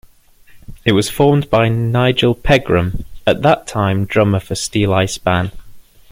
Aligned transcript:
It 0.83 0.93
was 0.93 1.11
formed 1.11 1.51
by 1.51 1.69
Nigel 1.69 2.33
Pegrum 2.33 3.05
at 3.27 3.43
that 3.43 3.67
time 3.67 4.05
drummer 4.05 4.39
for 4.39 4.55
Steeleye 4.55 5.07
Span. 5.07 5.51